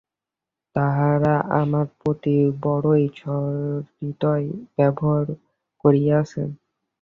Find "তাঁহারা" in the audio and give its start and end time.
0.75-1.33